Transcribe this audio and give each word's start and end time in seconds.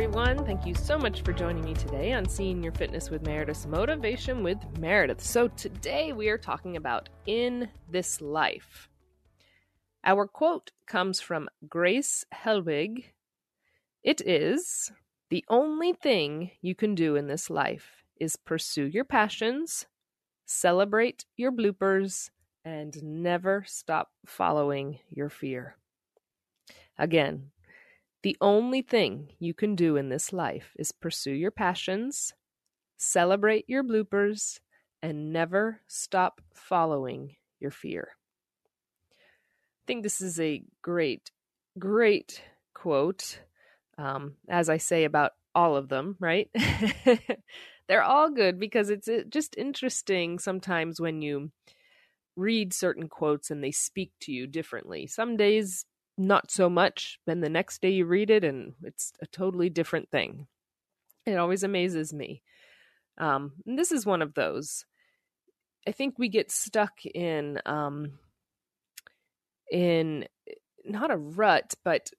everyone. 0.00 0.44
Thank 0.44 0.64
you 0.64 0.76
so 0.76 0.96
much 0.96 1.22
for 1.22 1.32
joining 1.32 1.64
me 1.64 1.74
today 1.74 2.12
on 2.12 2.28
Senior 2.28 2.70
Fitness 2.70 3.10
with 3.10 3.26
Meredith 3.26 3.66
Motivation 3.66 4.44
with 4.44 4.58
Meredith. 4.78 5.20
So, 5.20 5.48
today 5.48 6.12
we 6.12 6.28
are 6.28 6.38
talking 6.38 6.76
about 6.76 7.08
in 7.26 7.68
this 7.90 8.20
life. 8.20 8.88
Our 10.04 10.28
quote 10.28 10.70
comes 10.86 11.20
from 11.20 11.48
Grace 11.68 12.24
Helbig. 12.32 13.06
It 14.04 14.20
is 14.24 14.92
the 15.30 15.44
only 15.48 15.94
thing 15.94 16.52
you 16.62 16.76
can 16.76 16.94
do 16.94 17.16
in 17.16 17.26
this 17.26 17.50
life 17.50 18.04
is 18.20 18.36
pursue 18.36 18.86
your 18.86 19.04
passions, 19.04 19.86
celebrate 20.46 21.24
your 21.36 21.50
bloopers, 21.50 22.30
and 22.64 23.02
never 23.02 23.64
stop 23.66 24.12
following 24.24 25.00
your 25.10 25.28
fear. 25.28 25.74
Again, 26.96 27.50
the 28.22 28.36
only 28.40 28.82
thing 28.82 29.28
you 29.38 29.54
can 29.54 29.74
do 29.74 29.96
in 29.96 30.08
this 30.08 30.32
life 30.32 30.72
is 30.78 30.92
pursue 30.92 31.32
your 31.32 31.50
passions, 31.50 32.32
celebrate 32.96 33.64
your 33.68 33.84
bloopers, 33.84 34.58
and 35.02 35.32
never 35.32 35.80
stop 35.86 36.40
following 36.54 37.36
your 37.60 37.70
fear. 37.70 38.10
I 39.12 39.84
think 39.86 40.02
this 40.02 40.20
is 40.20 40.40
a 40.40 40.62
great, 40.82 41.30
great 41.78 42.42
quote. 42.74 43.40
Um, 43.96 44.34
as 44.48 44.68
I 44.68 44.76
say 44.76 45.04
about 45.04 45.32
all 45.54 45.76
of 45.76 45.88
them, 45.88 46.16
right? 46.20 46.48
They're 47.88 48.02
all 48.02 48.30
good 48.30 48.60
because 48.60 48.90
it's 48.90 49.08
just 49.28 49.56
interesting 49.56 50.38
sometimes 50.38 51.00
when 51.00 51.22
you 51.22 51.50
read 52.36 52.72
certain 52.72 53.08
quotes 53.08 53.50
and 53.50 53.64
they 53.64 53.72
speak 53.72 54.12
to 54.20 54.32
you 54.32 54.46
differently. 54.46 55.06
Some 55.06 55.36
days 55.36 55.84
not 56.18 56.50
so 56.50 56.68
much. 56.68 57.18
Then 57.26 57.40
the 57.40 57.48
next 57.48 57.80
day 57.80 57.90
you 57.90 58.04
read 58.04 58.30
it 58.30 58.44
and 58.44 58.74
it's 58.82 59.12
a 59.22 59.26
totally 59.26 59.70
different 59.70 60.10
thing. 60.10 60.46
It 61.24 61.36
always 61.36 61.62
amazes 61.62 62.12
me. 62.12 62.42
Um, 63.18 63.52
and 63.66 63.78
this 63.78 63.92
is 63.92 64.06
one 64.06 64.22
of 64.22 64.34
those. 64.34 64.84
I 65.86 65.92
think 65.92 66.18
we 66.18 66.28
get 66.28 66.50
stuck 66.50 67.04
in 67.06 67.60
um, 67.66 68.18
in 69.70 70.26
not 70.84 71.10
a 71.10 71.16
rut, 71.16 71.74
but 71.84 72.10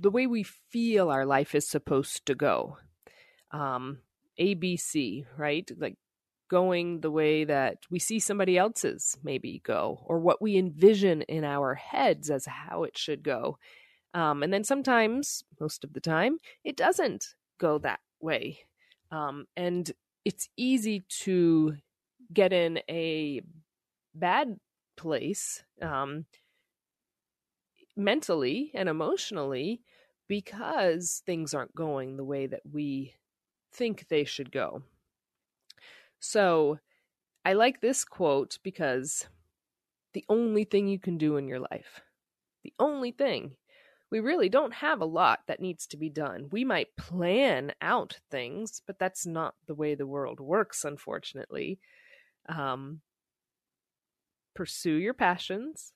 the 0.00 0.10
way 0.10 0.26
we 0.26 0.42
feel 0.42 1.10
our 1.10 1.26
life 1.26 1.54
is 1.54 1.68
supposed 1.68 2.26
to 2.26 2.34
go. 2.34 2.78
Um, 3.50 3.98
ABC, 4.40 5.26
right? 5.36 5.70
Like 5.76 5.96
going 6.52 7.00
the 7.00 7.10
way 7.10 7.44
that 7.44 7.78
we 7.90 7.98
see 7.98 8.20
somebody 8.20 8.58
else's 8.58 9.16
maybe 9.24 9.62
go 9.64 10.04
or 10.04 10.18
what 10.18 10.42
we 10.42 10.58
envision 10.58 11.22
in 11.22 11.44
our 11.44 11.74
heads 11.74 12.28
as 12.28 12.44
how 12.44 12.84
it 12.84 12.98
should 12.98 13.22
go. 13.22 13.56
Um, 14.12 14.42
and 14.42 14.52
then 14.52 14.62
sometimes, 14.62 15.44
most 15.58 15.82
of 15.82 15.94
the 15.94 16.00
time, 16.00 16.36
it 16.62 16.76
doesn't 16.76 17.28
go 17.58 17.78
that 17.78 18.00
way. 18.20 18.58
Um, 19.10 19.46
and 19.56 19.90
it's 20.26 20.50
easy 20.58 21.04
to 21.22 21.76
get 22.30 22.52
in 22.52 22.80
a 22.90 23.40
bad 24.14 24.60
place 24.98 25.64
um, 25.80 26.26
mentally 27.96 28.72
and 28.74 28.90
emotionally 28.90 29.80
because 30.28 31.22
things 31.24 31.54
aren't 31.54 31.74
going 31.74 32.18
the 32.18 32.24
way 32.24 32.46
that 32.46 32.60
we 32.70 33.14
think 33.72 34.08
they 34.08 34.24
should 34.24 34.52
go. 34.52 34.82
So 36.22 36.78
I 37.44 37.54
like 37.54 37.80
this 37.80 38.04
quote 38.04 38.58
because 38.62 39.26
the 40.14 40.24
only 40.28 40.62
thing 40.62 40.86
you 40.86 41.00
can 41.00 41.18
do 41.18 41.36
in 41.36 41.48
your 41.48 41.58
life, 41.58 42.00
the 42.62 42.72
only 42.78 43.10
thing, 43.10 43.56
we 44.08 44.20
really 44.20 44.48
don't 44.48 44.74
have 44.74 45.00
a 45.00 45.06
lot 45.06 45.40
that 45.48 45.58
needs 45.58 45.84
to 45.88 45.96
be 45.96 46.08
done. 46.08 46.48
We 46.52 46.64
might 46.64 46.96
plan 46.96 47.72
out 47.82 48.20
things, 48.30 48.82
but 48.86 49.00
that's 49.00 49.26
not 49.26 49.54
the 49.66 49.74
way 49.74 49.96
the 49.96 50.06
world 50.06 50.38
works, 50.38 50.84
unfortunately. 50.84 51.80
Um, 52.48 53.00
pursue 54.54 54.94
your 54.94 55.14
passions, 55.14 55.92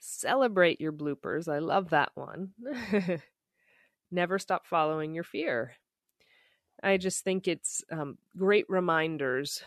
celebrate 0.00 0.80
your 0.80 0.92
bloopers. 0.92 1.52
I 1.52 1.58
love 1.58 1.90
that 1.90 2.12
one. 2.14 2.52
Never 4.10 4.38
stop 4.38 4.66
following 4.66 5.14
your 5.14 5.24
fear. 5.24 5.72
I 6.82 6.96
just 6.96 7.24
think 7.24 7.48
it's 7.48 7.82
um, 7.90 8.18
great 8.36 8.66
reminders 8.68 9.62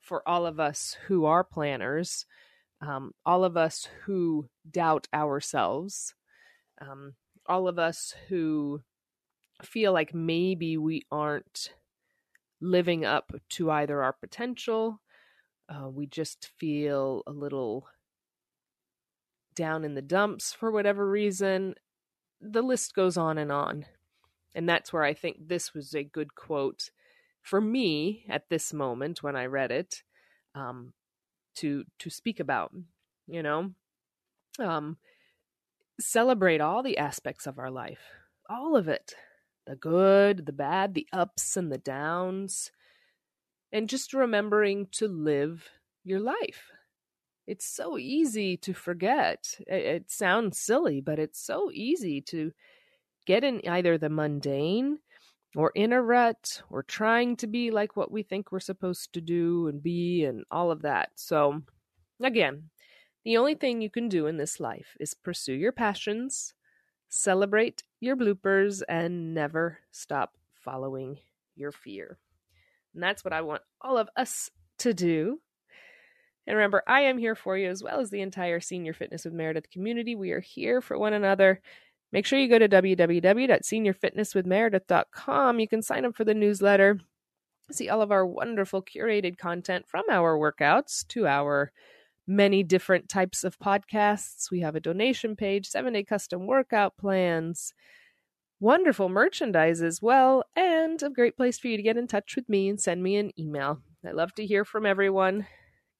for 0.00 0.26
all 0.28 0.46
of 0.46 0.60
us 0.60 0.96
who 1.06 1.24
are 1.24 1.44
planners, 1.44 2.26
um, 2.80 3.12
all 3.24 3.44
of 3.44 3.56
us 3.56 3.88
who 4.04 4.48
doubt 4.70 5.06
ourselves, 5.14 6.14
um, 6.80 7.14
all 7.46 7.68
of 7.68 7.78
us 7.78 8.14
who 8.28 8.82
feel 9.62 9.92
like 9.92 10.14
maybe 10.14 10.76
we 10.76 11.02
aren't 11.10 11.72
living 12.60 13.04
up 13.04 13.32
to 13.50 13.70
either 13.70 14.02
our 14.02 14.12
potential, 14.12 15.00
uh, 15.68 15.88
we 15.88 16.06
just 16.06 16.50
feel 16.58 17.22
a 17.26 17.32
little 17.32 17.86
down 19.54 19.84
in 19.84 19.94
the 19.94 20.02
dumps 20.02 20.52
for 20.52 20.70
whatever 20.70 21.08
reason. 21.08 21.74
The 22.40 22.62
list 22.62 22.94
goes 22.94 23.16
on 23.16 23.38
and 23.38 23.52
on. 23.52 23.86
And 24.54 24.68
that's 24.68 24.92
where 24.92 25.02
I 25.02 25.14
think 25.14 25.48
this 25.48 25.74
was 25.74 25.94
a 25.94 26.04
good 26.04 26.34
quote 26.34 26.90
for 27.40 27.60
me 27.60 28.24
at 28.28 28.48
this 28.48 28.72
moment 28.72 29.22
when 29.22 29.36
I 29.36 29.46
read 29.46 29.70
it 29.70 30.02
um, 30.54 30.92
to 31.56 31.84
to 31.98 32.10
speak 32.10 32.40
about. 32.40 32.72
You 33.26 33.42
know, 33.42 33.70
um, 34.58 34.98
celebrate 36.00 36.60
all 36.60 36.82
the 36.82 36.98
aspects 36.98 37.46
of 37.46 37.58
our 37.58 37.70
life, 37.70 38.02
all 38.50 38.76
of 38.76 38.88
it, 38.88 39.14
the 39.66 39.76
good, 39.76 40.46
the 40.46 40.52
bad, 40.52 40.94
the 40.94 41.06
ups 41.12 41.56
and 41.56 41.70
the 41.70 41.78
downs, 41.78 42.70
and 43.72 43.88
just 43.88 44.12
remembering 44.12 44.88
to 44.92 45.08
live 45.08 45.68
your 46.04 46.20
life. 46.20 46.70
It's 47.46 47.66
so 47.66 47.98
easy 47.98 48.56
to 48.58 48.72
forget. 48.72 49.54
It, 49.66 49.84
it 49.84 50.10
sounds 50.10 50.58
silly, 50.58 51.00
but 51.00 51.18
it's 51.18 51.44
so 51.44 51.70
easy 51.72 52.20
to 52.22 52.52
get 53.26 53.44
in 53.44 53.66
either 53.68 53.98
the 53.98 54.08
mundane 54.08 54.98
or 55.54 55.70
in 55.74 55.92
a 55.92 56.02
rut 56.02 56.62
or 56.70 56.82
trying 56.82 57.36
to 57.36 57.46
be 57.46 57.70
like 57.70 57.96
what 57.96 58.10
we 58.10 58.22
think 58.22 58.50
we're 58.50 58.60
supposed 58.60 59.12
to 59.12 59.20
do 59.20 59.68
and 59.68 59.82
be 59.82 60.24
and 60.24 60.44
all 60.50 60.70
of 60.70 60.82
that. 60.82 61.10
So, 61.14 61.62
again, 62.22 62.70
the 63.24 63.36
only 63.36 63.54
thing 63.54 63.80
you 63.80 63.90
can 63.90 64.08
do 64.08 64.26
in 64.26 64.36
this 64.36 64.58
life 64.58 64.96
is 64.98 65.14
pursue 65.14 65.52
your 65.52 65.72
passions, 65.72 66.54
celebrate 67.08 67.82
your 68.00 68.16
bloopers, 68.16 68.82
and 68.88 69.34
never 69.34 69.78
stop 69.90 70.36
following 70.54 71.18
your 71.54 71.72
fear. 71.72 72.18
And 72.94 73.02
that's 73.02 73.24
what 73.24 73.32
I 73.32 73.42
want 73.42 73.62
all 73.80 73.98
of 73.98 74.08
us 74.16 74.50
to 74.78 74.92
do. 74.94 75.40
And 76.46 76.56
remember, 76.56 76.82
I 76.88 77.02
am 77.02 77.18
here 77.18 77.36
for 77.36 77.56
you 77.56 77.68
as 77.68 77.82
well 77.82 78.00
as 78.00 78.10
the 78.10 78.20
entire 78.20 78.58
Senior 78.58 78.94
Fitness 78.94 79.24
with 79.24 79.34
Meredith 79.34 79.70
community. 79.70 80.16
We 80.16 80.32
are 80.32 80.40
here 80.40 80.80
for 80.80 80.98
one 80.98 81.12
another. 81.12 81.60
Make 82.12 82.26
sure 82.26 82.38
you 82.38 82.48
go 82.48 82.58
to 82.58 82.68
www.seniorfitnesswithmeredith.com. 82.68 85.60
You 85.60 85.68
can 85.68 85.82
sign 85.82 86.04
up 86.04 86.14
for 86.14 86.24
the 86.24 86.34
newsletter, 86.34 87.00
see 87.70 87.88
all 87.88 88.02
of 88.02 88.12
our 88.12 88.26
wonderful 88.26 88.82
curated 88.82 89.38
content 89.38 89.86
from 89.88 90.04
our 90.10 90.36
workouts 90.36 91.06
to 91.08 91.26
our 91.26 91.72
many 92.26 92.62
different 92.62 93.08
types 93.08 93.44
of 93.44 93.58
podcasts. 93.58 94.50
We 94.50 94.60
have 94.60 94.76
a 94.76 94.80
donation 94.80 95.36
page, 95.36 95.68
seven 95.68 95.94
day 95.94 96.04
custom 96.04 96.46
workout 96.46 96.96
plans, 96.98 97.72
wonderful 98.60 99.08
merchandise 99.08 99.82
as 99.82 100.02
well, 100.02 100.44
and 100.54 101.02
a 101.02 101.10
great 101.10 101.36
place 101.36 101.58
for 101.58 101.68
you 101.68 101.76
to 101.76 101.82
get 101.82 101.96
in 101.96 102.06
touch 102.06 102.36
with 102.36 102.48
me 102.48 102.68
and 102.68 102.80
send 102.80 103.02
me 103.02 103.16
an 103.16 103.32
email. 103.38 103.80
I 104.06 104.12
love 104.12 104.34
to 104.34 104.46
hear 104.46 104.64
from 104.64 104.84
everyone. 104.84 105.46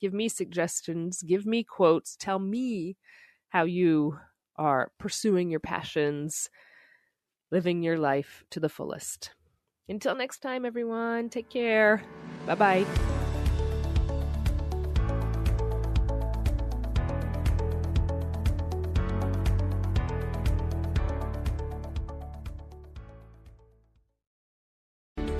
Give 0.00 0.12
me 0.12 0.28
suggestions, 0.28 1.22
give 1.22 1.46
me 1.46 1.64
quotes, 1.64 2.16
tell 2.16 2.38
me 2.38 2.96
how 3.48 3.64
you 3.64 4.18
are 4.56 4.90
pursuing 4.98 5.50
your 5.50 5.60
passions, 5.60 6.50
living 7.50 7.82
your 7.82 7.98
life 7.98 8.44
to 8.50 8.60
the 8.60 8.68
fullest. 8.68 9.30
Until 9.88 10.14
next 10.14 10.40
time, 10.40 10.64
everyone, 10.64 11.28
take 11.28 11.50
care. 11.50 12.02
Bye 12.46 12.54
bye. 12.54 12.86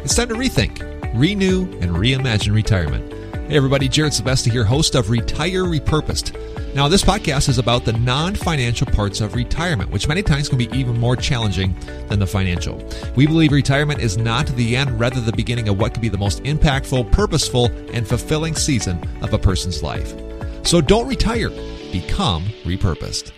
It's 0.04 0.16
time 0.16 0.28
to 0.28 0.34
rethink, 0.34 0.82
renew, 1.14 1.62
and 1.80 1.92
reimagine 1.92 2.52
retirement. 2.52 3.10
Hey, 3.48 3.56
everybody, 3.56 3.88
Jared 3.88 4.12
Sebesta 4.12 4.50
here, 4.50 4.64
host 4.64 4.94
of 4.94 5.10
Retire 5.10 5.64
Repurposed. 5.64 6.36
Now, 6.74 6.88
this 6.88 7.02
podcast 7.02 7.50
is 7.50 7.58
about 7.58 7.84
the 7.84 7.92
non 7.92 8.34
financial 8.34 8.86
parts 8.86 9.20
of 9.20 9.34
retirement, 9.34 9.90
which 9.90 10.08
many 10.08 10.22
times 10.22 10.48
can 10.48 10.56
be 10.56 10.70
even 10.72 10.98
more 10.98 11.16
challenging 11.16 11.76
than 12.08 12.18
the 12.18 12.26
financial. 12.26 12.82
We 13.14 13.26
believe 13.26 13.52
retirement 13.52 14.00
is 14.00 14.16
not 14.16 14.46
the 14.46 14.76
end, 14.76 14.98
rather, 14.98 15.20
the 15.20 15.32
beginning 15.32 15.68
of 15.68 15.78
what 15.78 15.92
could 15.92 16.00
be 16.00 16.08
the 16.08 16.16
most 16.16 16.42
impactful, 16.44 17.12
purposeful, 17.12 17.66
and 17.92 18.08
fulfilling 18.08 18.54
season 18.54 19.06
of 19.20 19.34
a 19.34 19.38
person's 19.38 19.82
life. 19.82 20.14
So 20.62 20.80
don't 20.80 21.08
retire, 21.08 21.50
become 21.92 22.44
repurposed. 22.64 23.32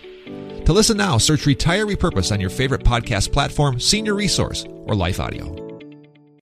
To 0.64 0.72
listen 0.72 0.96
now, 0.96 1.18
search 1.18 1.44
Retire 1.44 1.86
Repurpose 1.86 2.30
on 2.30 2.40
your 2.40 2.50
favorite 2.50 2.84
podcast 2.84 3.32
platform, 3.32 3.80
Senior 3.80 4.14
Resource, 4.14 4.64
or 4.86 4.94
Life 4.94 5.18
Audio. 5.18 5.63